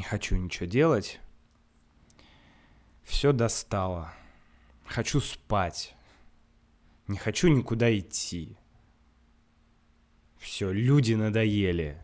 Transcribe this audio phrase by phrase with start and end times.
[0.00, 1.20] Не хочу ничего делать.
[3.02, 4.10] Все достало.
[4.86, 5.94] Хочу спать.
[7.06, 8.56] Не хочу никуда идти.
[10.38, 12.02] Все, люди надоели.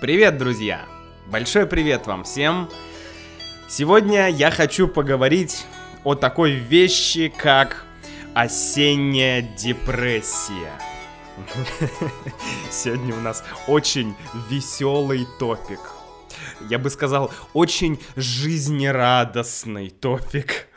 [0.00, 0.88] Привет, друзья!
[1.26, 2.70] Большой привет вам всем!
[3.68, 5.66] Сегодня я хочу поговорить
[6.06, 7.84] о такой вещи, как
[8.32, 10.70] осенняя депрессия.
[12.70, 14.14] Сегодня у нас очень
[14.48, 15.80] веселый топик.
[16.70, 20.68] Я бы сказал, очень жизнерадостный топик.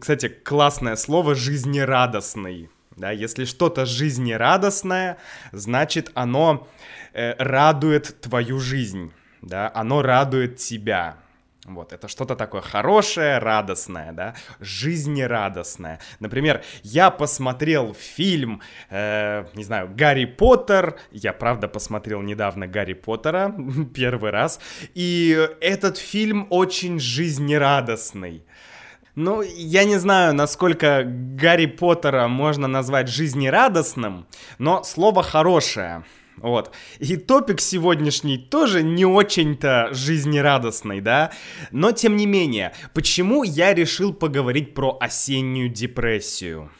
[0.00, 2.68] Кстати, классное слово жизнерадостный.
[2.96, 5.18] Да, если что-то жизнерадостное,
[5.52, 6.66] значит оно
[7.12, 11.18] э, радует твою жизнь, да, оно радует тебя.
[11.64, 15.98] Вот, это что-то такое хорошее, радостное, да, жизнерадостное.
[16.20, 23.54] Например, я посмотрел фильм, э, не знаю, Гарри Поттер, я правда посмотрел недавно Гарри Поттера,
[23.94, 24.60] первый раз,
[24.94, 28.44] и этот фильм очень жизнерадостный.
[29.14, 34.26] Ну, я не знаю, насколько Гарри Поттера можно назвать жизнерадостным,
[34.58, 36.04] но слово хорошее.
[36.36, 36.72] Вот.
[36.98, 41.32] И топик сегодняшний тоже не очень-то жизнерадостный, да?
[41.70, 46.70] Но тем не менее, почему я решил поговорить про осеннюю депрессию?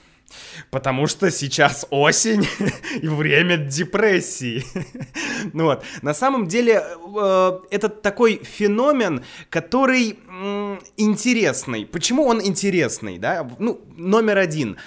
[0.71, 2.47] Потому что сейчас осень
[3.01, 4.65] и время депрессии.
[5.53, 5.85] ну вот.
[6.03, 10.24] На самом деле, э, это такой феномен, который э,
[10.97, 11.87] интересный.
[11.87, 13.49] Почему он интересный, да?
[13.59, 14.79] Ну, номер один.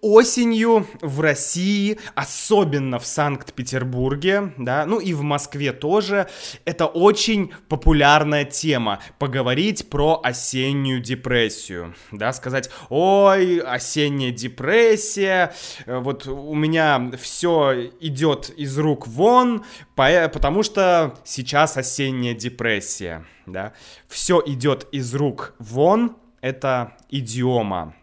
[0.00, 6.28] Осенью в России, особенно в Санкт-Петербурге, да, ну и в Москве тоже,
[6.64, 9.00] это очень популярная тема.
[9.18, 15.52] Поговорить про осеннюю депрессию, да, сказать, ой, осенняя депрессия,
[15.86, 19.64] э, вот у меня все идет из рук вон,
[19.94, 23.72] потому что сейчас осенняя депрессия, да,
[24.08, 27.94] все идет из рук вон, это идиома,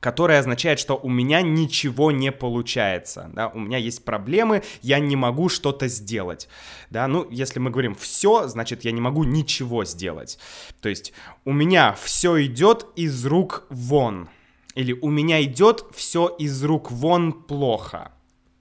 [0.00, 5.16] которая означает, что у меня ничего не получается, да, у меня есть проблемы, я не
[5.16, 6.48] могу что-то сделать,
[6.88, 10.38] да, ну, если мы говорим все, значит, я не могу ничего сделать,
[10.80, 11.12] то есть
[11.44, 14.28] у меня все идет из рук вон,
[14.74, 18.12] или у меня идет все из рук вон плохо,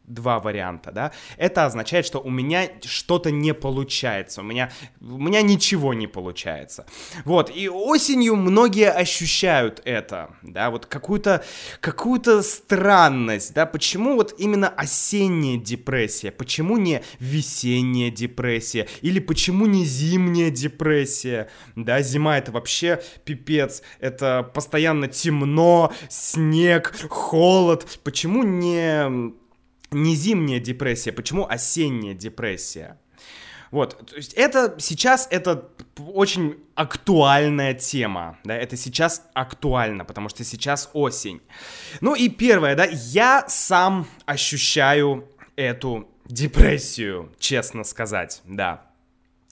[0.09, 5.41] два варианта, да, это означает, что у меня что-то не получается, у меня, у меня
[5.41, 6.85] ничего не получается.
[7.25, 11.45] Вот, и осенью многие ощущают это, да, вот какую-то
[11.79, 19.85] какую странность, да, почему вот именно осенняя депрессия, почему не весенняя депрессия, или почему не
[19.85, 29.33] зимняя депрессия, да, зима это вообще пипец, это постоянно темно, снег, холод, почему не
[29.91, 32.99] не зимняя депрессия, почему осенняя депрессия?
[33.71, 40.43] Вот, то есть это сейчас это очень актуальная тема, да, это сейчас актуально, потому что
[40.43, 41.41] сейчас осень.
[42.01, 48.85] Ну и первое, да, я сам ощущаю эту депрессию, честно сказать, да.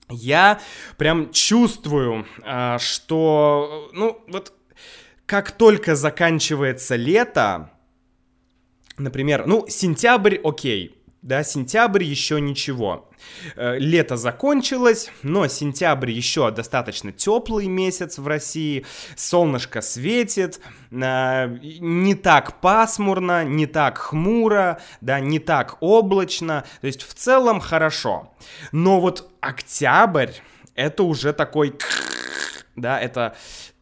[0.10, 0.62] Я
[0.98, 4.54] прям чувствую, а, что, ну, вот
[5.26, 7.70] как только заканчивается лето,
[8.98, 13.10] Например, ну, сентябрь, окей, да, сентябрь еще ничего.
[13.56, 18.86] Э, лето закончилось, но сентябрь еще достаточно теплый месяц в России,
[19.16, 20.60] солнышко светит,
[20.90, 27.60] э, не так пасмурно, не так хмуро, да, не так облачно, то есть в целом
[27.60, 28.34] хорошо.
[28.72, 30.32] Но вот октябрь,
[30.76, 31.76] это уже такой,
[32.76, 33.36] да, это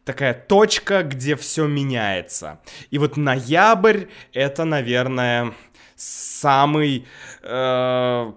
[0.06, 2.60] такая точка, где все меняется.
[2.90, 5.52] И вот ноябрь это, наверное,
[5.96, 7.06] самый
[7.42, 8.32] э,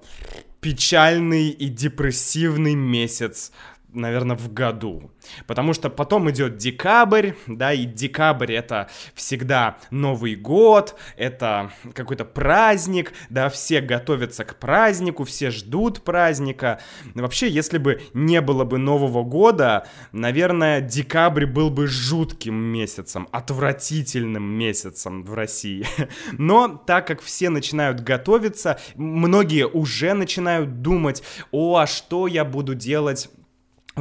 [0.59, 3.51] печальный и депрессивный месяц,
[3.93, 5.11] наверное, в году.
[5.47, 13.13] Потому что потом идет декабрь, да, и декабрь это всегда Новый год, это какой-то праздник,
[13.29, 16.79] да, все готовятся к празднику, все ждут праздника.
[17.15, 24.43] Вообще, если бы не было бы Нового года, наверное, декабрь был бы жутким месяцем, отвратительным
[24.43, 25.85] месяцем в России.
[26.33, 32.75] Но так как все начинают готовиться, многие уже начинают думать, о, а что я буду
[32.75, 33.29] делать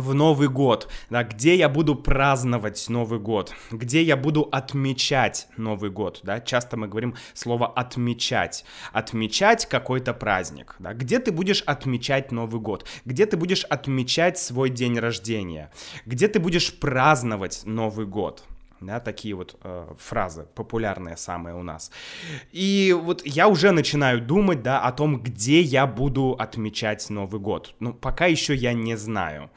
[0.00, 5.90] в Новый год, да, где я буду праздновать Новый год, где я буду отмечать Новый
[5.90, 12.32] год, да, часто мы говорим слово отмечать, отмечать какой-то праздник, да, где ты будешь отмечать
[12.32, 15.70] Новый год, где ты будешь отмечать свой день рождения,
[16.06, 18.44] где ты будешь праздновать Новый год,
[18.80, 21.90] да, такие вот э, фразы популярные самые у нас.
[22.52, 27.74] И вот я уже начинаю думать, да, о том, где я буду отмечать Новый год.
[27.80, 29.50] Ну, пока еще я не знаю.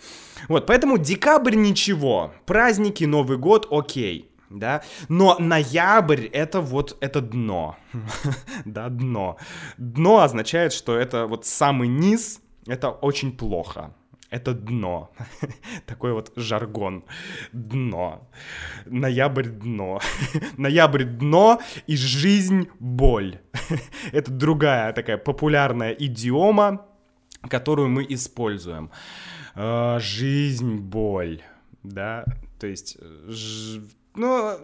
[0.48, 7.78] Вот, поэтому декабрь ничего, праздники, Новый год, окей да, но ноябрь это вот, это дно,
[8.66, 9.38] да, дно.
[9.78, 13.94] Дно означает, что это вот самый низ, это очень плохо,
[14.32, 15.12] это дно.
[15.86, 17.04] Такой вот жаргон.
[17.52, 18.28] Дно.
[18.86, 20.00] Ноябрь дно.
[20.58, 23.40] Ноябрь дно и жизнь боль.
[24.12, 26.86] это другая такая популярная идиома,
[27.50, 28.90] которую мы используем.
[29.54, 31.42] А, жизнь боль.
[31.84, 32.26] Да,
[32.60, 32.98] то есть
[33.28, 33.82] ж...
[34.14, 34.58] Ну,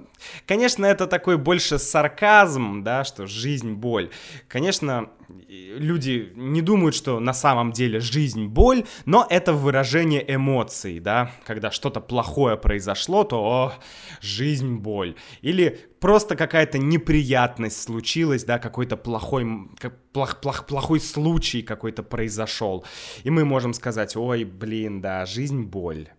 [0.46, 4.12] конечно, это такой больше сарказм, да, что жизнь боль.
[4.50, 5.10] Конечно,
[5.48, 11.72] люди не думают, что на самом деле жизнь боль, но это выражение эмоций, да, когда
[11.72, 13.74] что-то плохое произошло, то о,
[14.20, 15.16] жизнь боль.
[15.42, 19.48] Или просто какая-то неприятность случилась, да, какой-то плохой,
[20.12, 22.86] плох, плох, плохой случай какой-то произошел.
[23.24, 26.10] И мы можем сказать, ой, блин, да, жизнь боль.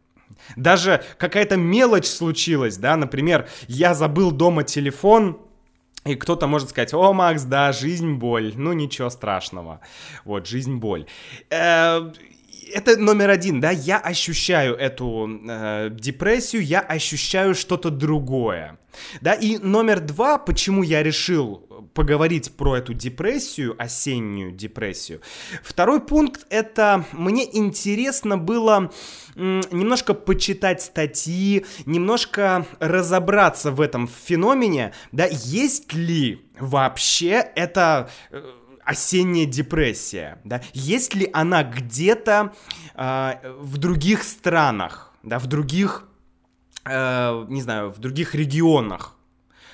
[0.57, 5.41] Даже какая-то мелочь случилась, да, например, я забыл дома телефон,
[6.05, 9.81] и кто-то может сказать, о, Макс, да, жизнь боль, ну ничего страшного,
[10.25, 11.07] вот, жизнь боль.
[11.51, 12.13] Э,
[12.73, 18.79] это номер один, да, я ощущаю эту э, депрессию, я ощущаю что-то другое,
[19.21, 25.21] да, и номер два, почему я решил поговорить про эту депрессию, осеннюю депрессию.
[25.63, 28.93] Второй пункт это мне интересно было
[29.37, 38.43] немножко почитать статьи, немножко разобраться в этом феномене, да, есть ли вообще это э,
[38.89, 42.55] осенняя депрессия, да, есть ли она где-то
[42.95, 46.05] э, в других странах, да, в других,
[46.87, 49.15] э, не знаю, в других регионах,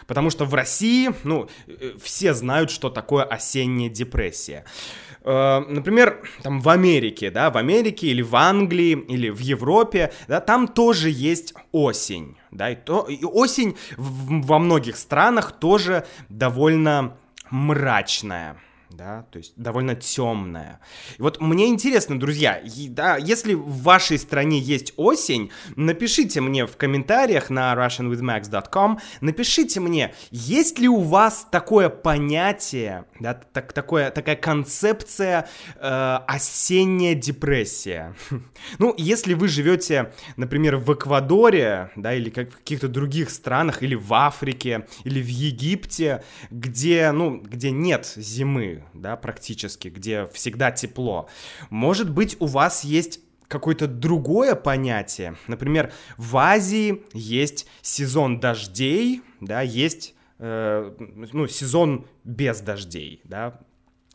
[0.07, 4.67] Потому что в России, ну, э, все знают, что такое осенняя депрессия.
[5.23, 10.41] Э, например, там в Америке, да, в Америке или в Англии или в Европе, да,
[10.41, 17.17] там тоже есть осень, да, и, то, и осень в, во многих странах тоже довольно
[17.51, 18.59] мрачная
[18.97, 20.81] да, то есть довольно темная.
[21.19, 27.51] Вот мне интересно, друзья, да, если в вашей стране есть осень, напишите мне в комментариях
[27.51, 35.49] на russianwithmax.com, напишите мне, есть ли у вас такое понятие, да, так, такое, такая концепция
[35.77, 38.15] э, осенняя депрессия.
[38.79, 43.95] ну, если вы живете, например, в Эквадоре, да, или как в каких-то других странах, или
[43.95, 51.29] в Африке, или в Египте, где, ну, где нет зимы, да, практически, где всегда тепло.
[51.71, 55.37] Может быть, у вас есть какое-то другое понятие.
[55.47, 63.61] Например, в Азии есть сезон дождей, да, есть э, ну, сезон без дождей, да,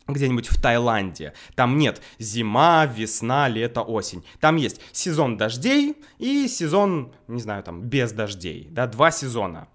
[0.08, 1.34] где-нибудь в Таиланде.
[1.56, 4.26] Там нет зима, весна, лето, осень.
[4.40, 9.68] Там есть сезон дождей и сезон, не знаю, там без дождей, да, два сезона.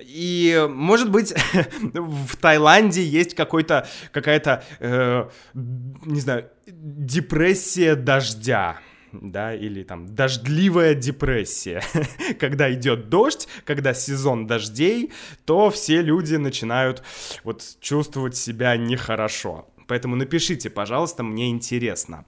[0.00, 1.34] И, может быть,
[1.94, 8.78] в Таиланде есть какой-то, какая-то, э, не знаю, депрессия дождя
[9.12, 11.82] да, или там дождливая депрессия.
[12.38, 15.12] когда идет дождь, когда сезон дождей,
[15.44, 17.02] то все люди начинают
[17.44, 19.68] вот чувствовать себя нехорошо.
[19.86, 22.24] Поэтому напишите, пожалуйста, мне интересно.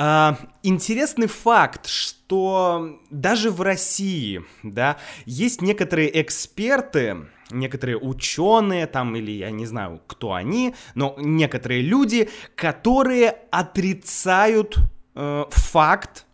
[0.00, 9.32] А, интересный факт, что даже в России, да, есть некоторые эксперты, некоторые ученые там, или
[9.32, 14.78] я не знаю, кто они, но некоторые люди, которые отрицают
[15.16, 16.26] э, факт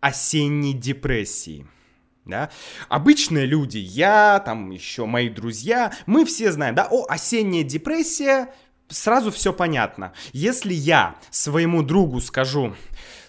[0.00, 1.66] осенней депрессии.
[2.26, 2.50] Да?
[2.90, 8.52] Обычные люди, я, там еще мои друзья, мы все знаем, да, о, осенняя депрессия,
[8.88, 10.12] сразу все понятно.
[10.32, 12.74] Если я своему другу скажу,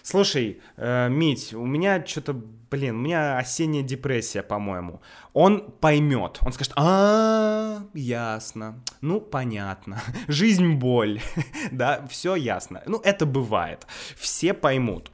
[0.08, 2.32] слушай, э, Мить, у меня что-то,
[2.70, 5.00] блин, у меня осенняя депрессия, по-моему,
[5.34, 11.20] он поймет, он скажет, а, ясно, ну, понятно, жизнь боль,
[11.70, 12.82] да, все ясно.
[12.86, 13.86] Ну, это бывает,
[14.16, 15.10] все поймут.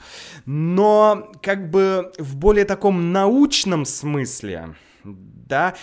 [0.47, 5.75] Но, как бы, в более таком научном смысле, да,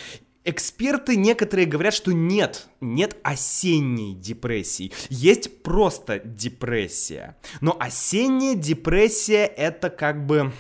[0.44, 7.38] Эксперты некоторые говорят, что нет, нет осенней депрессии, есть просто депрессия.
[7.62, 10.52] Но осенняя депрессия это как бы,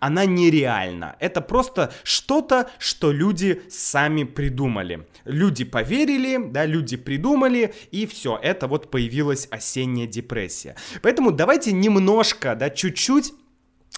[0.00, 1.14] она нереальна.
[1.20, 5.06] Это просто что-то, что люди сами придумали.
[5.24, 10.74] Люди поверили, да, люди придумали, и все, это вот появилась осенняя депрессия.
[11.02, 13.32] Поэтому давайте немножко, да, чуть-чуть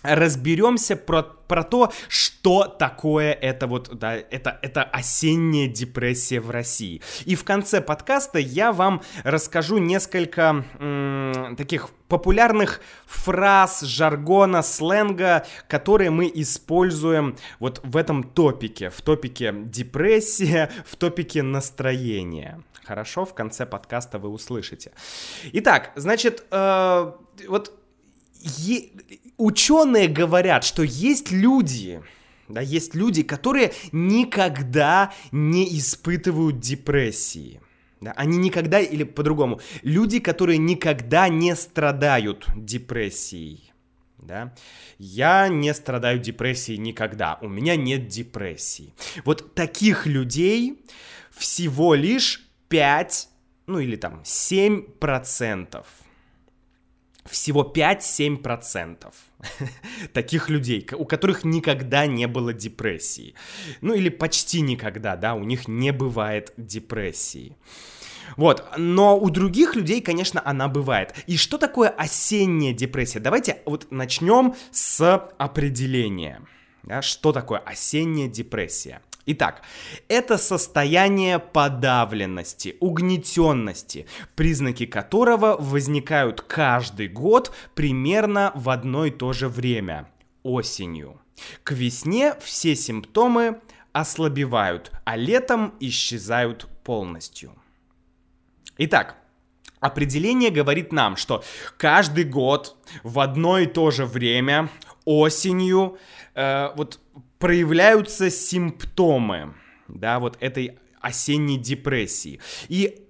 [0.02, 7.02] разберемся про, про то, что такое это вот, да, это, это осенняя депрессия в России.
[7.24, 16.10] И в конце подкаста я вам расскажу несколько м- таких популярных фраз, жаргона, сленга, которые
[16.10, 22.62] мы используем вот в этом топике, в топике депрессия, в топике настроения.
[22.84, 24.92] Хорошо, в конце подкаста вы услышите.
[25.52, 27.12] Итак, значит, э,
[27.48, 27.72] вот
[28.42, 28.90] е-
[29.36, 32.02] ученые говорят, что есть люди,
[32.48, 37.60] да, есть люди, которые никогда не испытывают депрессии.
[38.00, 43.72] Да, они никогда, или по-другому, люди, которые никогда не страдают депрессией.
[44.18, 44.54] Да?
[44.98, 48.92] Я не страдаю депрессией никогда, у меня нет депрессии.
[49.24, 50.84] Вот таких людей
[51.30, 53.28] всего лишь 5,
[53.66, 55.86] ну или там 7 процентов
[57.24, 59.12] всего 5-7%
[60.12, 63.34] таких людей, у которых никогда не было депрессии.
[63.80, 67.56] Ну или почти никогда, да, у них не бывает депрессии.
[68.36, 71.14] Вот, но у других людей, конечно, она бывает.
[71.26, 73.20] И что такое осенняя депрессия?
[73.20, 76.40] Давайте вот начнем с определения.
[76.82, 79.02] Да, что такое осенняя депрессия?
[79.24, 79.62] Итак,
[80.08, 89.48] это состояние подавленности, угнетенности, признаки которого возникают каждый год примерно в одно и то же
[89.48, 90.08] время–
[90.42, 91.20] осенью.
[91.62, 93.60] К весне все симптомы
[93.92, 97.54] ослабевают, а летом исчезают полностью.
[98.78, 99.16] Итак,
[99.80, 101.44] определение говорит нам, что
[101.76, 104.68] каждый год в одно и то же время
[105.04, 105.98] осенью
[106.34, 107.00] э, вот
[107.42, 109.54] проявляются симптомы,
[109.88, 112.38] да, вот этой осенней депрессии.
[112.68, 113.04] И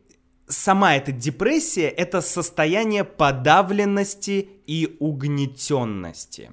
[0.49, 6.51] сама эта депрессия— это состояние подавленности и угнетенности.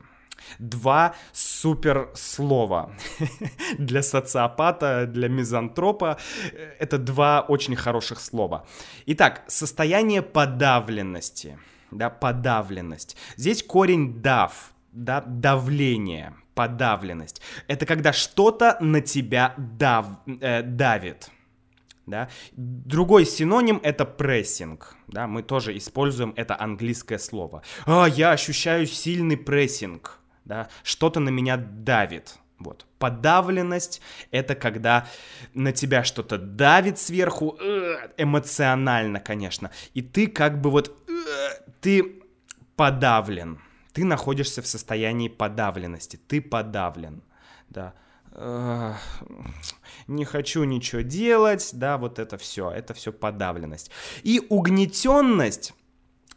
[0.60, 2.92] Два супер слова.
[3.78, 6.20] для социопата, для мизантропа
[6.80, 8.66] это два очень хороших слова.
[9.06, 11.58] Итак, состояние подавленности.
[11.92, 13.16] Да, подавленность.
[13.38, 17.42] Здесь корень дав, да, давление, подавленность.
[17.68, 20.06] Это когда что-то на тебя дав,
[20.42, 21.30] э, давит.
[22.06, 22.28] Да?
[22.52, 24.98] Другой синоним это прессинг.
[25.08, 25.26] Да?
[25.26, 27.62] Мы тоже используем это английское слово.
[27.86, 30.20] А, я ощущаю сильный прессинг.
[30.44, 30.68] Да?
[30.84, 32.40] Что-то на меня давит.
[32.60, 32.86] Вот.
[32.98, 34.02] Подавленность—
[34.32, 35.08] это когда
[35.54, 42.22] на тебя что-то давит сверху, э, эмоционально, конечно, и ты как бы вот, э, ты
[42.76, 43.60] подавлен
[43.94, 47.24] ты находишься в состоянии подавленности, ты подавлен,
[47.70, 47.94] да,
[50.08, 53.92] не хочу ничего делать, да, вот это все, это все подавленность.
[54.24, 55.74] И угнетенность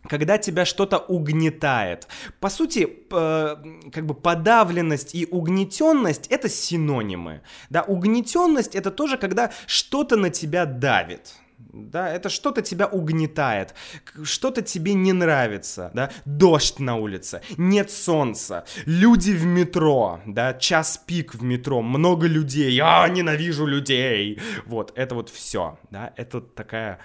[0.09, 2.09] когда тебя что-то угнетает.
[2.41, 7.43] По сути, как бы подавленность и угнетенность это синонимы.
[7.71, 11.35] Да, угнетенность это тоже когда что-то на тебя давит
[11.73, 13.75] да, это что-то тебя угнетает,
[14.23, 21.02] что-то тебе не нравится, да, дождь на улице, нет солнца, люди в метро, да, час
[21.07, 26.99] пик в метро, много людей, я ненавижу людей, вот, это вот все, да, это такая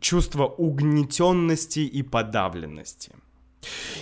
[0.00, 3.12] чувство угнетенности и подавленности.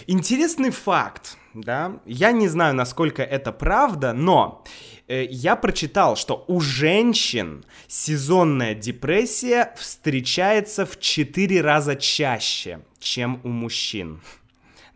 [0.06, 4.64] Интересный факт, да, я не знаю, насколько это правда, но
[5.08, 13.48] Э, я прочитал, что у женщин сезонная депрессия встречается в 4 раза чаще, чем у
[13.48, 14.20] мужчин.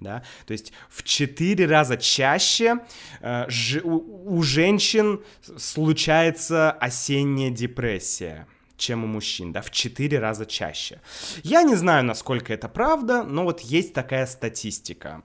[0.00, 0.23] Да?
[0.47, 2.81] То есть в 4 раза чаще
[3.21, 5.23] э, ж, у, у женщин
[5.57, 8.47] случается осенняя депрессия
[8.83, 11.01] чем у мужчин, да, в 4 раза чаще.
[11.45, 15.23] Я не знаю, насколько это правда, но вот есть такая статистика.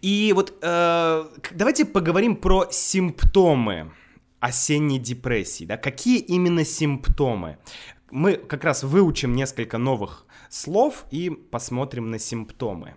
[0.00, 3.92] И вот э, давайте поговорим про симптомы
[4.40, 5.64] осенней депрессии.
[5.64, 5.76] Да?
[5.76, 7.58] Какие именно симптомы?
[8.10, 12.94] Мы как раз выучим несколько новых слов и посмотрим на симптомы.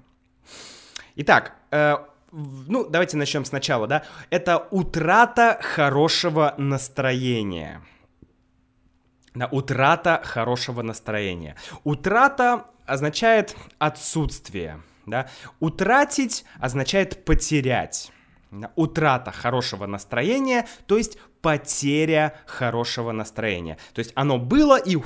[1.16, 1.96] Итак, э,
[2.32, 4.04] ну, давайте начнем сначала, да.
[4.30, 7.82] Это утрата хорошего настроения.
[9.34, 11.56] Да, утрата хорошего настроения.
[11.84, 15.28] Утрата означает отсутствие да?
[15.60, 18.12] Утратить означает потерять.
[18.76, 23.78] Утрата хорошего настроения, то есть потеря хорошего настроения.
[23.94, 24.98] То есть оно было и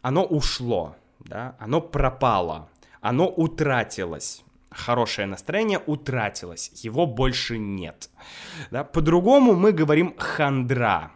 [0.00, 1.56] оно ушло, да?
[1.58, 2.68] оно пропало,
[3.00, 8.10] оно утратилось хорошее настроение утратилось, его больше нет.
[8.70, 8.84] Да?
[8.84, 11.10] По-другому мы говорим хандра.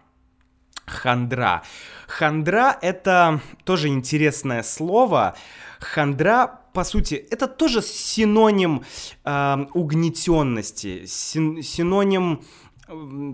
[0.93, 1.63] Хандра.
[2.07, 5.35] Хандра— это тоже интересное слово.
[5.81, 8.85] Хандра, по сути, это тоже синоним
[9.25, 12.43] э, угнетенности, син, синоним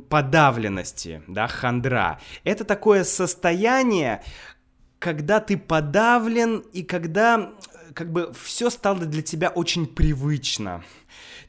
[0.09, 2.21] подавленности, да, хандра.
[2.45, 4.23] Это такое состояние,
[4.99, 7.53] когда ты подавлен и когда
[7.95, 10.85] как бы все стало для тебя очень привычно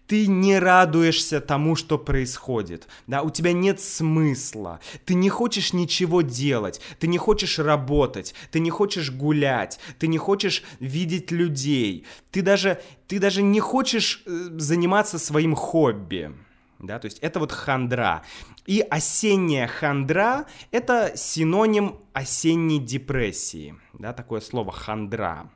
[0.10, 6.24] ты не радуешься тому, что происходит, да, у тебя нет смысла, ты не хочешь ничего
[6.24, 12.42] делать, ты не хочешь работать, ты не хочешь гулять, ты не хочешь видеть людей, ты
[12.42, 16.34] даже, ты даже не хочешь э, заниматься своим хобби,
[16.80, 18.24] да, то есть это вот хандра.
[18.66, 25.52] И осенняя хандра— это синоним осенней депрессии, да, такое слово хандра.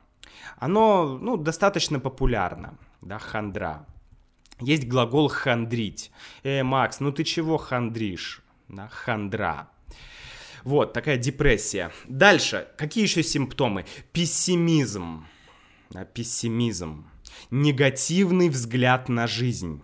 [0.58, 3.84] Оно, ну, достаточно популярно, да, хандра.
[4.60, 6.10] Есть глагол хандрить.
[6.42, 8.42] Э, Макс, ну ты чего хандришь?
[8.68, 9.68] Да, хандра.
[10.62, 11.92] Вот, такая депрессия.
[12.08, 13.84] Дальше, какие еще симптомы?
[14.12, 15.26] Пессимизм.
[15.90, 17.06] Да, пессимизм.
[17.50, 19.82] Негативный взгляд на жизнь.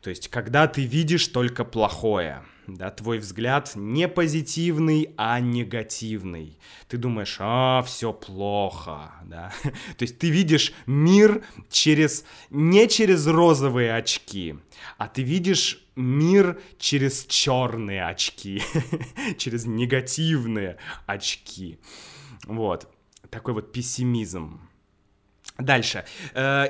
[0.00, 6.58] То есть, когда ты видишь только плохое да, твой взгляд не позитивный, а негативный.
[6.88, 9.52] Ты думаешь, а, все плохо, да.
[9.96, 14.56] То есть ты видишь мир через, не через розовые очки,
[14.98, 18.62] а ты видишь мир через черные очки,
[19.38, 21.78] через негативные очки.
[22.46, 22.88] Вот,
[23.30, 24.60] такой вот пессимизм.
[25.58, 26.04] Дальше.
[26.34, 26.66] Э,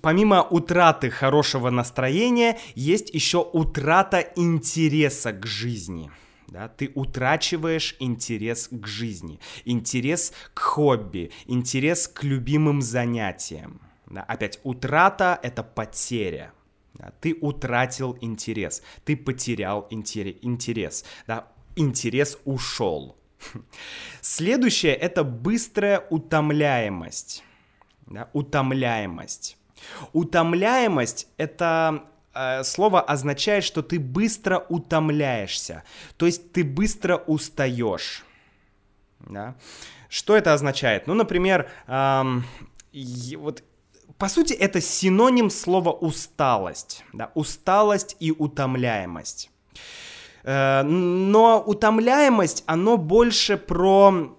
[0.00, 6.10] помимо утраты хорошего настроения, есть еще утрата интереса к жизни.
[6.48, 13.80] Да, ты утрачиваешь интерес к жизни, интерес к хобби, интерес к любимым занятиям.
[14.06, 16.52] Да, опять, утрата— это потеря.
[16.94, 21.04] Да, ты утратил интерес, ты потерял интерес.
[21.26, 23.16] Да, интерес ушел.
[24.20, 27.44] Следующее— это быстрая утомляемость
[28.10, 29.56] да, утомляемость.
[30.12, 35.84] Утомляемость— это э, слово означает, что ты быстро утомляешься,
[36.16, 38.24] то есть ты быстро устаешь.
[39.20, 39.54] Да?
[40.08, 41.06] Что это означает?
[41.06, 42.44] Ну, например, эм,
[43.36, 43.62] вот
[44.18, 47.04] по сути, это синоним слова усталость.
[47.14, 47.30] Да?
[47.34, 49.50] Усталость и утомляемость.
[50.42, 54.36] Э, но утомляемость, оно больше про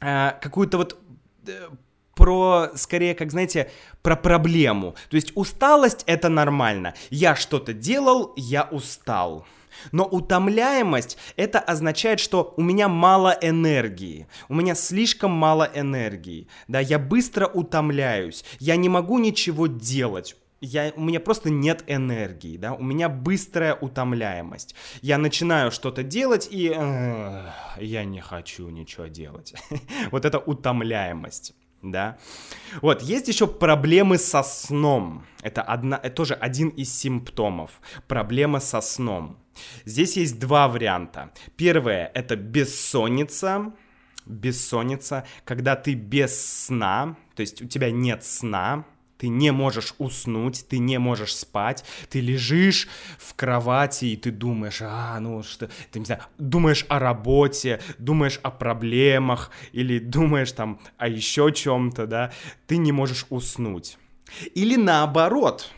[0.00, 0.98] э, какую-то вот
[1.46, 1.68] э,
[2.24, 4.94] про, скорее, как, знаете, про проблему.
[5.10, 6.94] То есть усталость— это нормально.
[7.10, 9.44] Я что-то делал, я устал.
[9.92, 16.80] Но утомляемость— это означает, что у меня мало энергии, у меня слишком мало энергии, да,
[16.80, 22.72] я быстро утомляюсь, я не могу ничего делать, я, у меня просто нет энергии, да,
[22.72, 24.74] у меня быстрая утомляемость.
[25.02, 27.46] Я начинаю что-то делать и э,
[27.80, 29.52] я не хочу ничего делать.
[30.10, 31.54] вот это утомляемость
[31.90, 32.18] да.
[32.82, 35.24] Вот, есть еще проблемы со сном.
[35.42, 37.80] Это, одна, это тоже один из симптомов.
[38.08, 39.38] Проблема со сном.
[39.84, 41.30] Здесь есть два варианта.
[41.56, 43.72] Первое— это бессонница.
[44.26, 48.86] Бессонница, когда ты без сна, то есть у тебя нет сна,
[49.18, 54.80] ты не можешь уснуть, ты не можешь спать, ты лежишь в кровати и ты думаешь,
[54.82, 60.80] а, ну что, ты не знаю, думаешь о работе, думаешь о проблемах или думаешь там
[60.98, 62.32] о еще чем-то, да,
[62.66, 63.98] ты не можешь уснуть.
[64.54, 65.70] Или наоборот,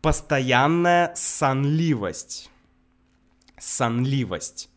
[0.00, 2.50] постоянная сонливость.
[3.58, 4.70] Сонливость.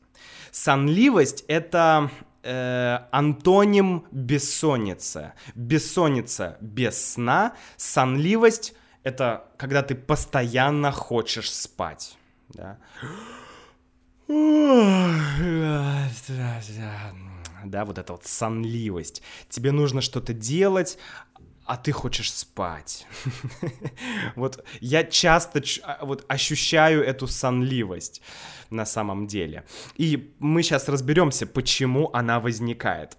[0.51, 2.11] Сонливость— это
[2.43, 5.33] э, антоним бессонница.
[5.55, 12.17] Бессонница без сна, сонливость— это когда ты постоянно хочешь спать.
[12.49, 12.77] Да?
[17.65, 19.21] Да, вот эта вот сонливость.
[19.49, 20.97] Тебе нужно что-то делать,
[21.71, 23.07] а ты хочешь спать.
[24.35, 28.21] вот я часто а, вот ощущаю эту сонливость
[28.69, 29.63] на самом деле.
[29.95, 33.17] И мы сейчас разберемся, почему она возникает.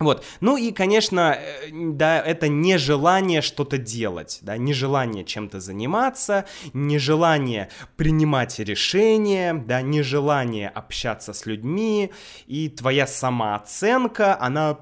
[0.00, 0.24] Вот.
[0.40, 8.58] Ну и, конечно, э, да, это нежелание что-то делать, да, нежелание чем-то заниматься, нежелание принимать
[8.58, 12.10] решения, да, нежелание общаться с людьми,
[12.48, 14.76] и твоя самооценка, она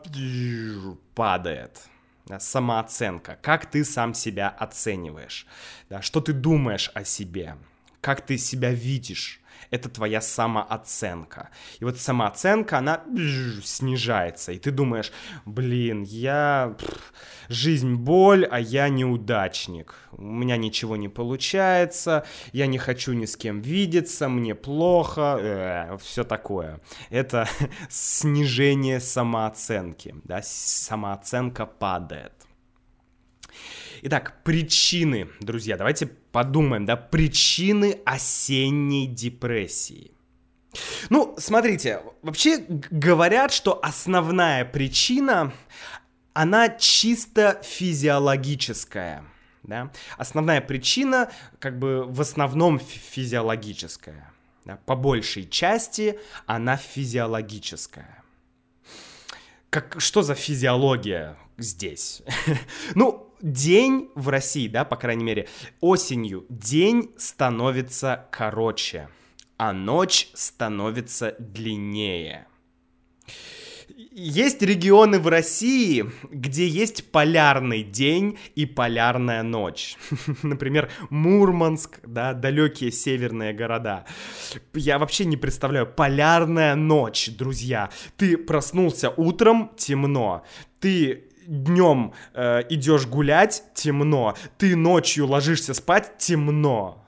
[1.15, 1.90] падает.
[2.31, 5.49] Да, самооценка, как ты сам себя оцениваешь,
[5.89, 7.57] да, что ты думаешь о себе,
[8.01, 9.40] как ты себя видишь,
[9.71, 11.51] это твоя самооценка.
[11.79, 13.05] И вот самооценка, она
[13.63, 15.13] снижается, и ты думаешь,
[15.45, 16.77] блин, я...
[17.49, 19.97] Жизнь боль, а я неудачник.
[20.13, 25.99] У меня ничего не получается, я не хочу ни с кем видеться, мне плохо, э,
[26.01, 26.81] все такое.
[27.09, 27.49] Это
[27.89, 32.40] снижение самооценки, да, самооценка падает.
[34.03, 40.13] Итак, причины, друзья, давайте подумаем, да, причины осенней депрессии.
[41.11, 45.53] Ну, смотрите, вообще говорят, что основная причина,
[46.33, 49.25] она чисто физиологическая.
[49.65, 49.93] Да?
[50.17, 54.33] Основная причина, как бы в основном физиологическая.
[54.65, 54.79] Да?
[54.87, 58.23] По большей части она физиологическая.
[59.69, 62.23] Как, что за физиология здесь?
[62.95, 65.49] ну, день в России, да, по крайней мере,
[65.81, 69.09] осенью день становится короче,
[69.57, 72.47] а ночь становится длиннее.
[74.13, 79.97] Есть регионы в России, где есть полярный день и полярная ночь.
[80.43, 84.07] Например, Мурманск, да, далекие северные города.
[84.75, 87.91] Я вообще не представляю, полярная ночь, друзья.
[88.17, 90.45] Ты проснулся утром, темно.
[90.81, 94.37] Ты днем э, идешь гулять, темно.
[94.57, 97.05] Ты ночью ложишься спать, темно.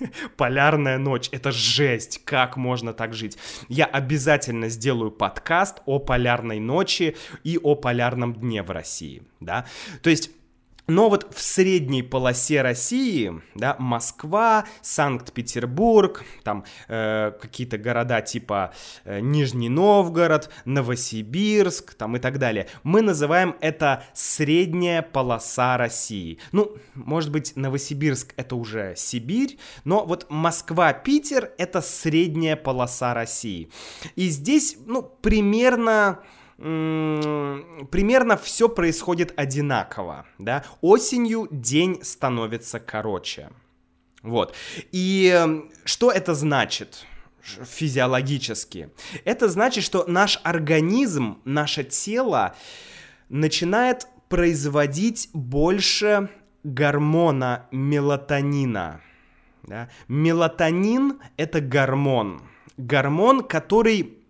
[0.36, 3.38] Полярная ночь, это жесть, как можно так жить.
[3.68, 9.66] Я обязательно сделаю подкаст о полярной ночи и о полярном дне в России, да.
[10.02, 10.30] То есть
[10.86, 18.72] но вот в средней полосе России, да, Москва, Санкт-Петербург, там э, какие-то города типа
[19.04, 26.38] э, Нижний Новгород, Новосибирск, там и так далее, мы называем это средняя полоса России.
[26.50, 33.70] Ну, может быть, Новосибирск это уже Сибирь, но вот Москва, Питер это средняя полоса России.
[34.16, 36.22] И здесь, ну, примерно
[36.62, 40.64] примерно все происходит одинаково, да.
[40.80, 43.50] Осенью день становится короче.
[44.22, 44.54] Вот.
[44.92, 47.06] И что это значит?
[47.42, 48.90] физиологически.
[49.24, 52.54] Это значит, что наш организм, наше тело
[53.28, 56.28] начинает производить больше
[56.62, 59.00] гормона мелатонина.
[59.64, 59.88] Да?
[60.08, 62.42] Мелатонин— это гормон.
[62.76, 64.21] Гормон, который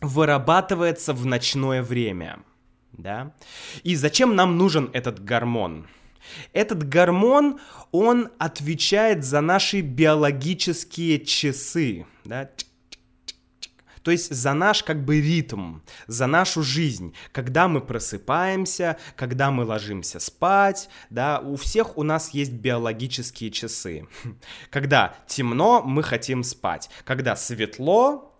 [0.00, 2.40] вырабатывается в ночное время.
[2.92, 3.34] Да?
[3.82, 5.86] И зачем нам нужен этот гормон?
[6.52, 7.60] Этот гормон,
[7.92, 12.50] он отвечает за наши биологические часы, да?
[14.06, 19.64] То есть за наш как бы ритм, за нашу жизнь, когда мы просыпаемся, когда мы
[19.64, 24.06] ложимся спать, да, у всех у нас есть биологические часы.
[24.70, 26.88] Когда темно, мы хотим спать.
[27.04, 28.35] Когда светло,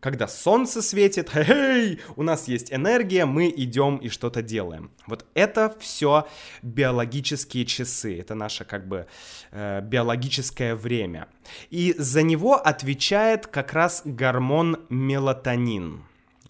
[0.00, 4.90] когда солнце светит, хей, у нас есть энергия, мы идем и что-то делаем.
[5.06, 6.26] Вот это все
[6.62, 9.06] биологические часы, это наше как бы
[9.52, 11.28] э, биологическое время.
[11.70, 16.04] И за него отвечает как раз гормон мелатонин.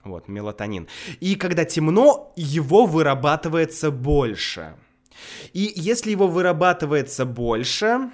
[0.05, 0.89] Вот, мелатонин.
[1.21, 4.77] И когда темно, его вырабатывается больше.
[5.53, 8.11] И если его вырабатывается больше,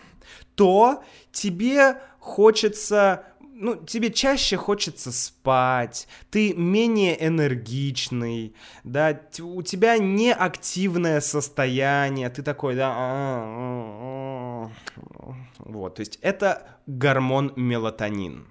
[0.57, 3.25] то тебе хочется
[3.59, 12.77] ну, тебе чаще хочется спать, ты менее энергичный, да, у тебя неактивное состояние, ты такой,
[12.77, 14.71] да, а, а,
[15.19, 15.35] а.
[15.59, 18.47] вот, то есть это гормон мелатонин.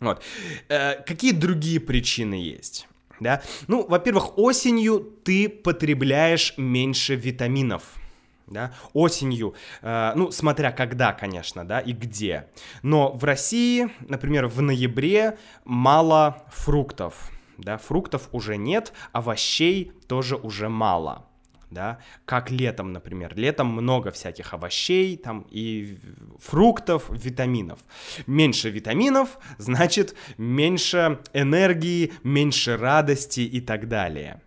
[0.00, 0.22] Вот.
[0.68, 2.88] Э, какие другие причины есть?
[3.20, 3.40] Да?
[3.68, 8.01] Ну, во-первых, осенью ты потребляешь меньше витаминов
[8.46, 12.48] да, осенью, э, ну, смотря когда, конечно, да, и где.
[12.82, 20.68] Но в России, например, в ноябре мало фруктов, да, фруктов уже нет, овощей тоже уже
[20.68, 21.26] мало,
[21.70, 23.32] да, как летом, например.
[23.36, 25.98] Летом много всяких овощей, там, и
[26.38, 27.80] фруктов, витаминов.
[28.26, 34.40] Меньше витаминов, значит, меньше энергии, меньше радости и так далее.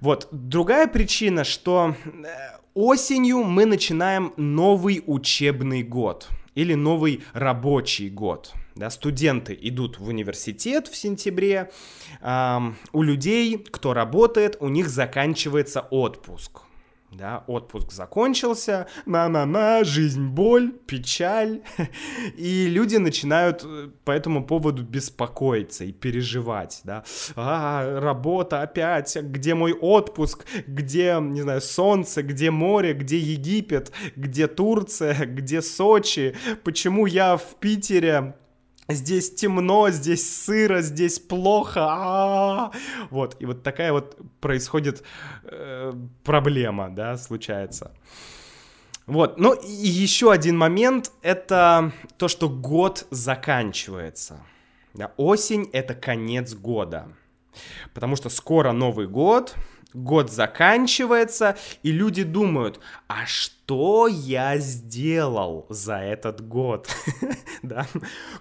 [0.00, 8.52] Вот, другая причина, что э, осенью мы начинаем новый учебный год или новый рабочий год.
[8.74, 11.70] Да, студенты идут в университет в сентябре,
[12.22, 16.62] эм, у людей, кто работает, у них заканчивается отпуск
[17.12, 21.62] да, отпуск закончился, на-на-на, жизнь боль, печаль,
[22.36, 27.04] и люди начинают э, по этому поводу беспокоиться и переживать, да,
[27.36, 34.46] а, работа опять, где мой отпуск, где, не знаю, солнце, где море, где Египет, где
[34.46, 38.34] Турция, где Сочи, почему я в Питере,
[38.88, 42.72] здесь темно, здесь сыро, здесь плохо, а
[43.10, 45.02] вот, и вот такая вот происходит
[45.44, 45.92] э,
[46.24, 47.92] проблема, да, случается.
[49.06, 54.40] Вот, ну и еще один момент, это то, что год заканчивается.
[54.94, 57.08] Да, осень— это конец года,
[57.94, 59.54] потому что скоро Новый год,
[59.94, 66.88] год заканчивается, и люди думают, а что я сделал за этот год?
[67.62, 67.86] да?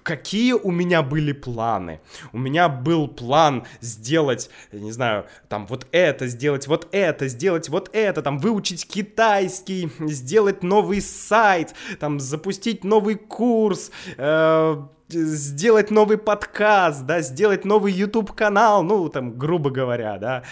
[0.03, 2.01] Какие у меня были планы?
[2.33, 7.89] У меня был план сделать, не знаю, там вот это, сделать вот это, сделать вот
[7.93, 17.05] это, там выучить китайский, сделать новый сайт, там запустить новый курс, э сделать новый подкаст,
[17.05, 20.43] да, сделать новый YouTube канал, ну, там, грубо говоря, да,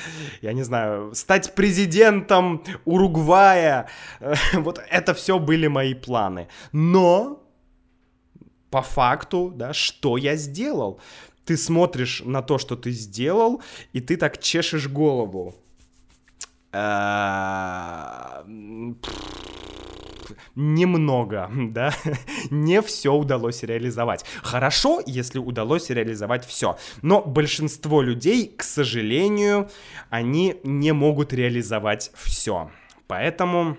[0.41, 3.89] я не знаю, стать президентом Уругвая,
[4.53, 6.47] вот это все были мои планы.
[6.71, 7.43] Но,
[8.69, 10.99] по факту, да, что я сделал?
[11.45, 13.61] Ты смотришь на то, что ты сделал,
[13.93, 15.55] и ты так чешешь голову.
[20.55, 21.93] Немного, да,
[22.49, 24.25] не все удалось реализовать.
[24.41, 29.69] Хорошо, если удалось реализовать все, но большинство людей, к сожалению,
[30.09, 32.71] они не могут реализовать все.
[33.07, 33.77] Поэтому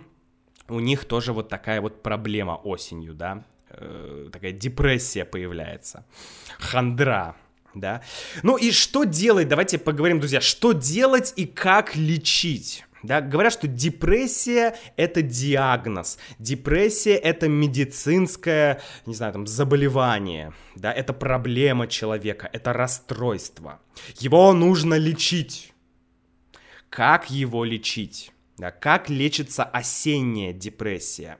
[0.69, 6.05] у них тоже вот такая вот проблема осенью, да, э, такая депрессия появляется,
[6.59, 7.37] хандра,
[7.75, 8.03] да.
[8.43, 9.49] Ну и что делать?
[9.49, 12.85] Давайте поговорим, друзья, что делать и как лечить.
[13.03, 21.13] Да, говорят, что депрессия— это диагноз, депрессия— это медицинское, не знаю, там, заболевание, да, это
[21.13, 23.81] проблема человека, это расстройство.
[24.19, 25.73] Его нужно лечить.
[26.91, 28.33] Как его лечить?
[28.59, 31.39] Да, как лечится осенняя депрессия?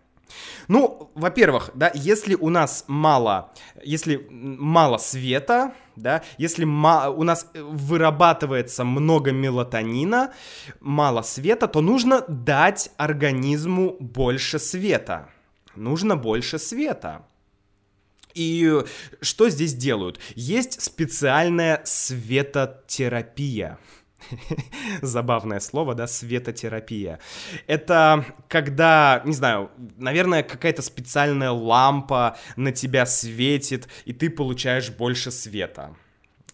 [0.69, 8.85] Ну, во-первых, да, если у нас мало, если мало света, да, если у нас вырабатывается
[8.85, 10.33] много мелатонина,
[10.81, 15.29] мало света, то нужно дать организму больше света.
[15.77, 17.25] Нужно больше света.
[18.35, 18.83] И
[19.21, 20.21] что здесь делают?
[20.35, 23.79] Есть специальная светотерапия.
[25.03, 27.19] Забавное слово, да, светотерапия.
[27.67, 35.31] Это когда, не знаю, наверное, какая-то специальная лампа на тебя светит, и ты получаешь больше
[35.31, 35.97] света.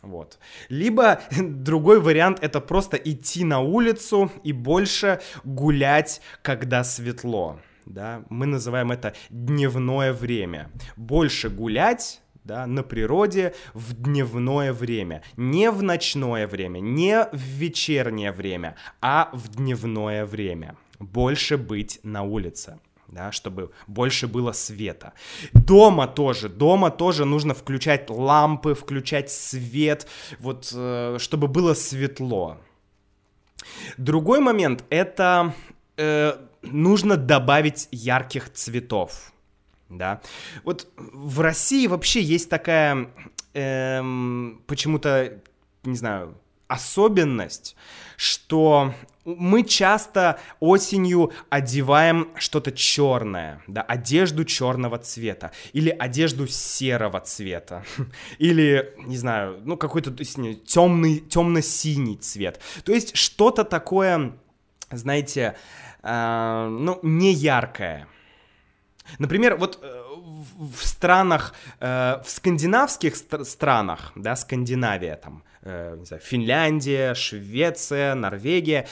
[0.03, 0.39] Вот.
[0.69, 7.61] Либо другой вариант это просто идти на улицу и больше гулять, когда светло.
[7.85, 8.25] Да?
[8.31, 10.71] Мы называем это дневное время.
[10.97, 15.23] Больше гулять да, на природе в дневное время.
[15.37, 20.77] Не в ночное время, не в вечернее время, а в дневное время.
[20.99, 22.79] Больше быть на улице
[23.09, 25.13] да, чтобы больше было света.
[25.53, 30.09] Дома тоже, дома тоже нужно включать лампы, включать свет,
[30.41, 32.59] вот, э, чтобы было светло.
[33.97, 35.55] Другой момент это
[35.97, 36.33] э,
[36.63, 39.33] нужно добавить ярких цветов
[39.89, 40.21] да.
[40.65, 43.09] Вот в России вообще есть такая
[43.55, 45.41] эм, почему-то,
[45.85, 46.37] не знаю,
[46.69, 47.77] особенность,
[48.17, 48.93] что
[49.25, 57.85] мы часто осенью одеваем что-то черное, да, одежду черного цвета, или одежду серого цвета,
[58.39, 62.61] или, не знаю, ну какой-то темный, темно-синий цвет.
[62.85, 64.33] То есть что-то такое,
[64.91, 65.57] знаете,
[66.03, 68.09] э, ну, не яркое.
[69.19, 70.03] Например, вот э,
[70.75, 78.87] в странах, э, в скандинавских странах, да, Скандинавия, там, э, не знаю, Финляндия, Швеция, Норвегия,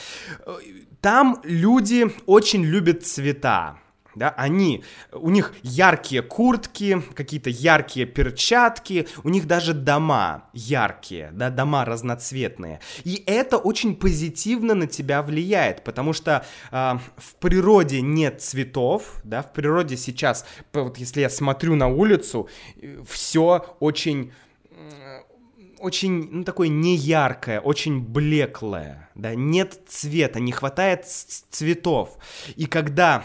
[1.01, 3.77] там люди очень любят цвета
[4.15, 11.49] да, они, у них яркие куртки, какие-то яркие перчатки, у них даже дома яркие, да,
[11.49, 12.79] дома разноцветные.
[13.03, 19.41] И это очень позитивно на тебя влияет, потому что э, в природе нет цветов, да,
[19.41, 22.49] в природе сейчас, вот если я смотрю на улицу,
[23.05, 24.31] все очень
[25.79, 32.17] очень, ну, такое неяркое, очень блеклое, да, нет цвета, не хватает цветов.
[32.55, 33.23] И когда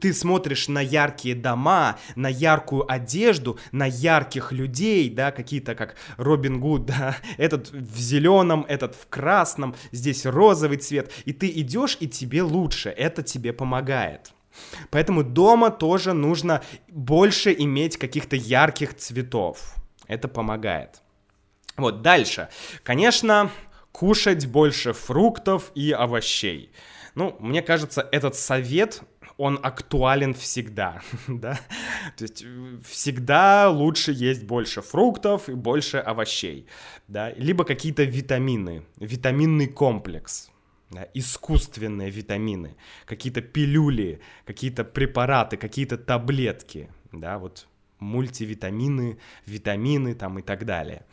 [0.00, 6.60] ты смотришь на яркие дома, на яркую одежду, на ярких людей, да, какие-то как Робин
[6.60, 12.08] Гуд, да, этот в зеленом, этот в красном, здесь розовый цвет, и ты идешь, и
[12.08, 14.32] тебе лучше, это тебе помогает.
[14.90, 19.76] Поэтому дома тоже нужно больше иметь каких-то ярких цветов.
[20.06, 21.02] Это помогает.
[21.76, 22.48] Вот, дальше.
[22.82, 23.50] Конечно,
[23.92, 26.72] кушать больше фруктов и овощей.
[27.14, 29.02] Ну, мне кажется, этот совет
[29.38, 31.58] он актуален всегда, да,
[32.16, 36.66] то есть э, всегда лучше есть больше фруктов и больше овощей,
[37.08, 40.50] да, либо какие-то витамины, витаминный комплекс,
[40.90, 47.66] да, искусственные витамины, какие-то пилюли, какие-то препараты, какие-то таблетки, да, вот
[47.98, 51.04] мультивитамины, витамины там и так далее.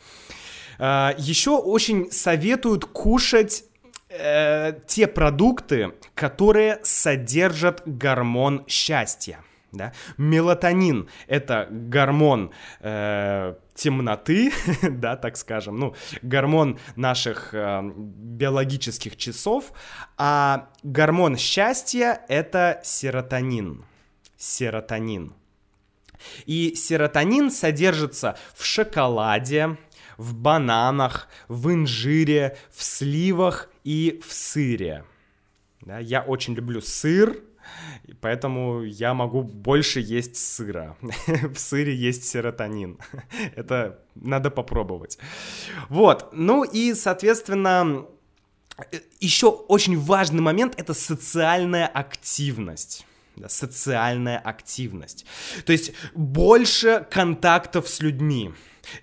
[0.79, 3.65] А, Еще очень советуют кушать
[4.13, 9.39] э, те продукты, которые содержат гормон счастья.
[9.71, 9.91] Да?
[10.17, 19.73] Мелатонин— это гормон э, темноты, да, так скажем, ну, гормон наших э, биологических часов,
[20.15, 23.83] а гормон счастья— это серотонин.
[24.37, 25.33] Серотонин.
[26.45, 29.77] И серотонин содержится в шоколаде,
[30.17, 35.05] в бананах, в инжире, в сливах и в сыре.
[35.81, 37.43] Да, я очень люблю сыр,
[38.21, 40.95] поэтому я могу больше есть сыра.
[41.27, 42.99] в сыре есть серотонин.
[43.55, 45.17] Это надо попробовать.
[45.89, 48.05] Вот, ну и, соответственно,
[49.19, 55.25] еще очень важный момент— это социальная активность да, социальная активность.
[55.65, 58.51] То есть больше контактов с людьми.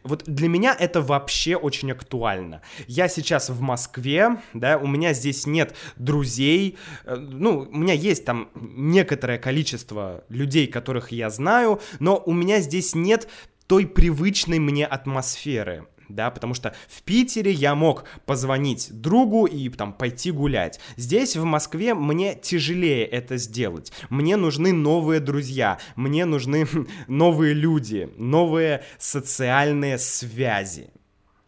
[0.03, 2.61] Вот для меня это вообще очень актуально.
[2.87, 8.25] Я сейчас в Москве, да, у меня здесь нет друзей, э, ну, у меня есть
[8.25, 13.29] там некоторое количество людей, которых я знаю, но у меня здесь нет
[13.67, 19.93] той привычной мне атмосферы да, потому что в Питере я мог позвонить другу и там
[19.93, 20.81] пойти гулять.
[20.97, 23.93] Здесь, в Москве, мне тяжелее это сделать.
[24.09, 26.67] Мне нужны новые друзья, мне нужны
[27.09, 30.91] новые люди, новые социальные связи.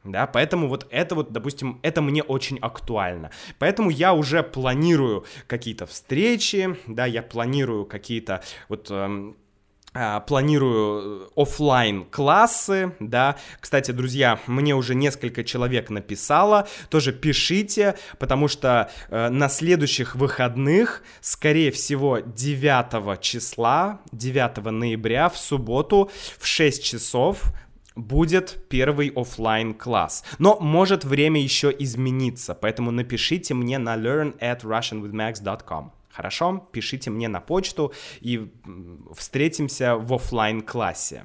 [0.05, 3.31] Да, поэтому вот это вот, допустим, это мне очень актуально.
[3.61, 9.37] Поэтому я уже планирую какие-то встречи, да, я планирую какие-то вот эм,
[10.27, 13.37] планирую э, офлайн классы, да.
[13.61, 21.03] Кстати, друзья, мне уже несколько человек написало, тоже пишите, потому что э, на следующих выходных,
[21.21, 27.53] скорее всего, 9 числа, 9 ноября в субботу в 6 часов
[27.95, 30.25] будет первый офлайн класс.
[30.39, 35.93] Но может время еще измениться, поэтому напишите мне на learn at russianwithmax.com.
[36.13, 36.69] Хорошо?
[36.73, 38.53] Пишите мне на почту и
[39.17, 41.25] встретимся в офлайн классе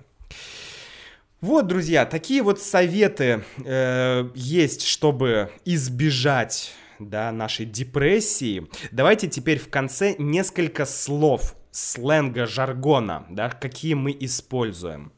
[1.42, 8.68] Вот, друзья, такие вот советы э, есть, чтобы избежать да, нашей депрессии.
[8.92, 15.12] Давайте теперь в конце несколько слов сленга, жаргона, да, какие мы используем.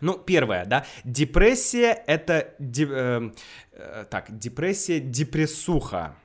[0.00, 3.30] Ну, первое, да, депрессия это, де, э,
[3.72, 6.16] э, так, депрессия, депрессуха,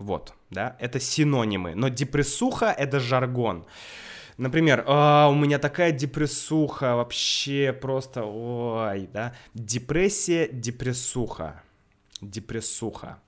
[0.00, 1.74] вот, да, это синонимы.
[1.74, 3.66] Но депрессуха— это жаргон.
[4.38, 9.34] Например, а, у меня такая депрессуха, вообще просто, ой, да.
[9.52, 11.62] Депрессия, депрессуха.
[12.22, 13.18] Депрессуха.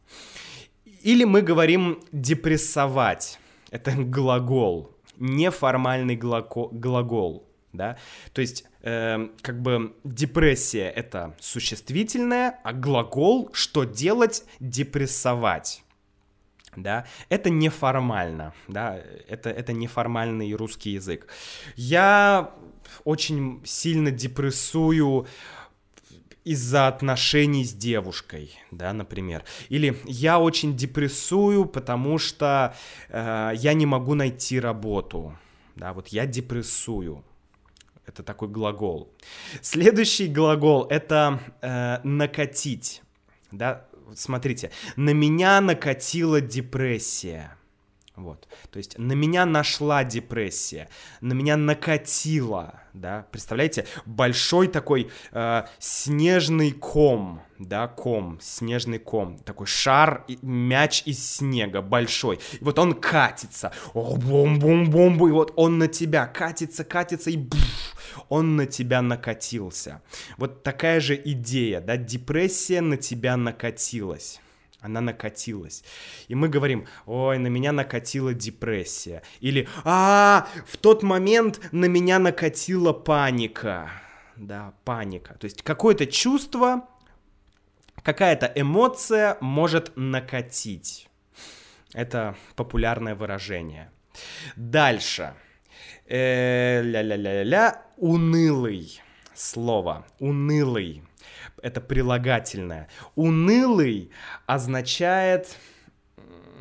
[1.03, 3.39] Или мы говорим депрессовать.
[3.71, 7.97] Это глагол, неформальный глагол, глагол да,
[8.35, 15.83] то есть э, как бы депрессия это существительное, а глагол что делать депрессовать
[16.77, 21.29] да, это неформально, да, это, это неформальный русский язык.
[21.77, 22.55] Я
[23.05, 25.27] очень сильно депрессую
[26.45, 29.45] из-за отношений с девушкой, да, например.
[29.69, 32.75] Или я очень депрессую, потому что
[33.09, 35.39] э, я не могу найти работу,
[35.77, 37.25] да, вот я депрессую.
[38.07, 39.13] Это такой глагол.
[39.61, 43.03] Следующий глагол это э, накатить,
[43.53, 47.57] да, смотрите, на меня накатила депрессия.
[48.14, 50.88] Вот, то есть на меня нашла депрессия,
[51.22, 59.67] на меня накатила, да, представляете, большой такой э, снежный ком, да, ком, снежный ком, такой
[59.67, 66.27] шар, мяч из снега большой, и вот он катится, бум-бум-бум, и вот он на тебя
[66.27, 70.03] катится, катится, и бф, он на тебя накатился.
[70.37, 74.41] Вот такая же идея, да, депрессия на тебя накатилась
[74.83, 75.85] она накатилась.
[76.29, 79.23] И мы говорим, ой, на меня накатила депрессия.
[79.40, 83.90] Или, а, в тот момент на меня накатила паника.
[84.37, 85.35] Да, паника.
[85.35, 86.88] То есть какое-то чувство,
[88.02, 91.09] какая-то эмоция может накатить.
[91.94, 93.90] Это популярное выражение.
[94.57, 95.35] Дальше.
[96.07, 99.00] Э, ля-ля-ля-ля, унылый.
[99.35, 100.07] Слово.
[100.19, 101.02] Унылый
[101.63, 102.88] это прилагательное.
[103.15, 104.10] Унылый
[104.46, 105.56] означает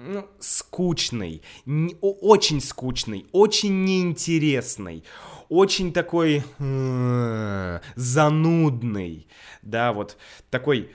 [0.03, 5.03] ну, скучный, не, очень скучный, очень неинтересный,
[5.49, 9.27] очень такой э, занудный,
[9.61, 10.17] да, вот
[10.49, 10.91] такой,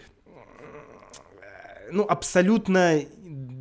[1.90, 3.02] ну, абсолютно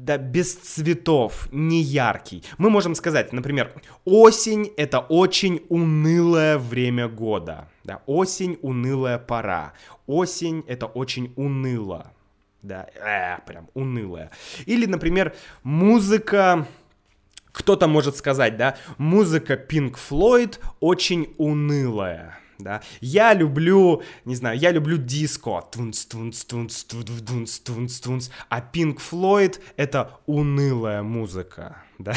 [0.05, 2.43] да, без цветов, не яркий.
[2.57, 3.73] Мы можем сказать, например,
[4.05, 7.67] осень— это очень унылое время года.
[7.83, 9.73] Да, осень— унылая пора.
[10.05, 12.13] Осень— это очень уныло.
[12.61, 14.29] Да, э, прям унылая.
[14.67, 16.67] Или, например, музыка
[17.51, 22.81] кто-то может сказать, да, музыка Pink Floyd очень унылая да.
[23.01, 28.97] Я люблю, не знаю, я люблю диско, тунц, тунц, тунц, тунц, тунц, тунц, а Pink
[28.97, 32.13] Floyd— это унылая музыка, да.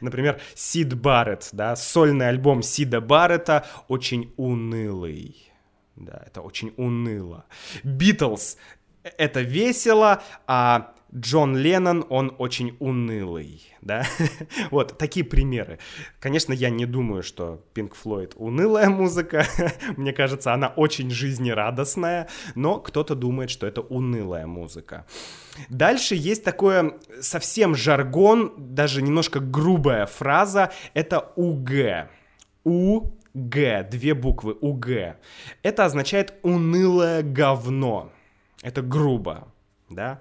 [0.00, 5.52] Например, Сид Барретт, да, сольный альбом Сида Барретта очень унылый.
[5.96, 7.44] Да, это очень уныло.
[7.84, 8.56] Битлз—
[9.02, 14.06] это весело, а Джон Леннон, он очень унылый, да?
[14.70, 15.78] вот, такие примеры.
[16.20, 19.44] Конечно, я не думаю, что Pink Floyd унылая музыка,
[19.98, 25.04] мне кажется, она очень жизнерадостная, но кто-то думает, что это унылая музыка.
[25.68, 32.08] Дальше есть такое совсем жаргон, даже немножко грубая фраза, это УГ.
[32.64, 33.56] УГ,
[33.90, 35.16] две буквы УГ.
[35.62, 38.10] Это означает унылое говно.
[38.62, 39.51] Это грубо
[39.94, 40.20] да.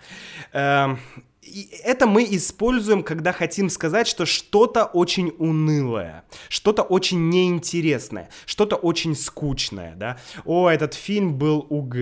[0.53, 0.99] Эм,
[1.41, 8.75] и это мы используем, когда хотим сказать, что что-то очень унылое, что-то очень неинтересное, что-то
[8.75, 10.17] очень скучное, да.
[10.45, 11.95] О, этот фильм был УГ,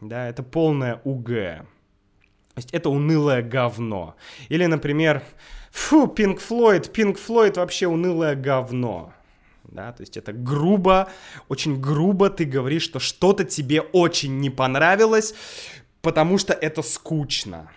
[0.00, 1.26] да, это полное УГ.
[1.26, 4.16] То есть это унылое говно.
[4.48, 5.22] Или, например,
[5.72, 9.12] фу, Пинк Флойд, Пинк Флойд вообще унылое говно.
[9.64, 11.10] Да, то есть это грубо,
[11.48, 15.34] очень грубо ты говоришь, что что-то тебе очень не понравилось,
[16.06, 17.68] потому что это скучно.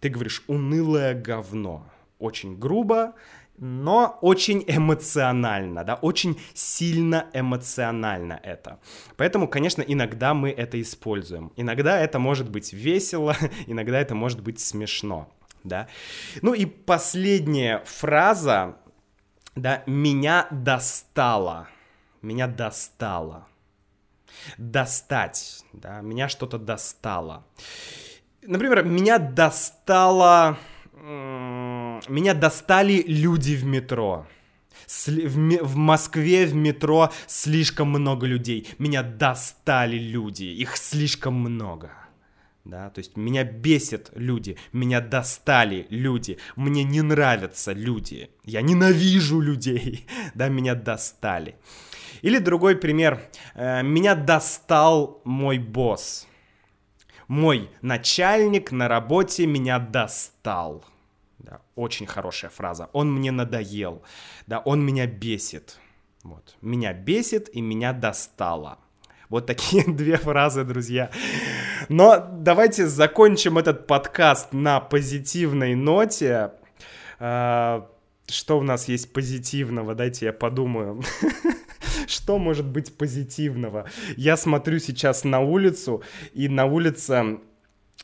[0.00, 1.86] Ты говоришь унылое говно.
[2.18, 3.12] Очень грубо,
[3.58, 8.80] но очень эмоционально, да, очень сильно эмоционально это.
[9.18, 11.52] Поэтому, конечно, иногда мы это используем.
[11.56, 15.28] Иногда это может быть весело, иногда это может быть смешно,
[15.62, 15.88] да.
[16.40, 18.78] Ну и последняя фраза,
[19.56, 21.68] да, меня достало,
[22.22, 23.47] меня достало
[24.56, 27.46] достать, да, меня что-то достало.
[28.42, 30.58] Например, меня достало,
[30.94, 34.26] меня достали люди в метро.
[34.86, 38.68] В, Москве в метро слишком много людей.
[38.78, 41.90] Меня достали люди, их слишком много.
[42.64, 49.40] Да, то есть меня бесят люди, меня достали люди, мне не нравятся люди, я ненавижу
[49.40, 51.56] людей, да, меня достали.
[52.22, 53.20] Или другой пример.
[53.54, 56.26] Э, меня достал мой босс.
[57.28, 60.84] Мой начальник на работе меня достал.
[61.38, 62.88] Да, очень хорошая фраза.
[62.92, 64.02] Он мне надоел.
[64.46, 65.78] Да, он меня бесит.
[66.22, 66.56] Вот.
[66.62, 68.78] Меня бесит и меня достало.
[69.28, 71.10] Вот такие две фразы, друзья.
[71.88, 76.52] Но давайте закончим этот подкаст на позитивной ноте.
[78.28, 79.94] Что у нас есть позитивного?
[79.94, 81.02] Дайте я подумаю.
[82.06, 83.86] Что может быть позитивного?
[84.16, 86.02] Я смотрю сейчас на улицу,
[86.34, 87.40] и на улице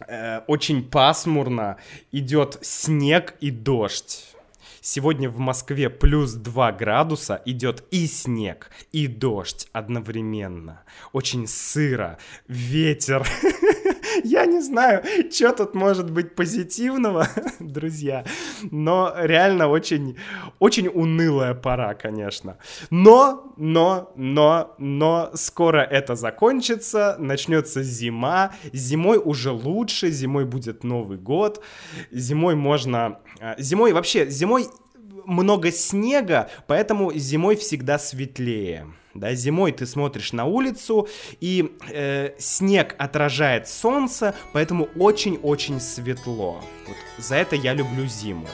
[0.07, 1.77] э, очень пасмурно,
[2.11, 4.35] идет снег и дождь.
[4.81, 10.83] Сегодня в Москве плюс 2 градуса, идет и снег, и дождь одновременно.
[11.13, 12.19] Очень сыро,
[12.49, 13.27] ветер.
[14.23, 17.29] Я не знаю, что тут может быть позитивного,
[17.61, 18.25] друзья.
[18.71, 20.17] Но реально очень,
[20.59, 22.59] очень унылая пора, конечно.
[22.91, 28.53] Но, но, но, но скоро это закончится, начнется зима.
[28.73, 31.63] Зимой уже лучше, зимой будет Новый год.
[32.11, 33.19] Зимой можно...
[33.41, 34.67] А, зимой вообще, зимой
[35.27, 38.87] много снега, поэтому зимой всегда светлее.
[39.15, 41.09] Да, зимой ты смотришь на улицу,
[41.41, 46.61] и э, снег отражает солнце, поэтому очень-очень светло.
[46.87, 48.49] Вот за это я люблю зиму.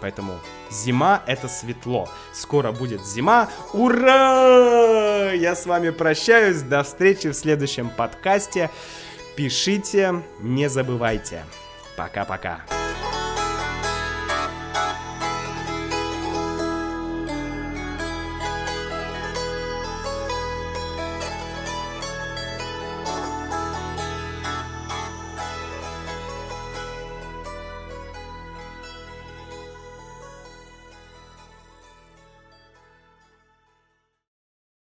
[0.00, 0.34] Поэтому
[0.70, 2.08] зима— это светло.
[2.34, 3.48] Скоро будет зима.
[3.72, 5.32] Ура!
[5.32, 6.60] Я с вами прощаюсь.
[6.60, 8.70] До встречи в следующем подкасте.
[9.36, 11.44] Пишите, не забывайте.
[11.96, 12.85] Пока-пока.